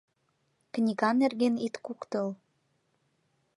—Книга 0.73 1.09
нерген 1.21 1.55
ит 1.65 1.75
куктыл... 1.85 2.27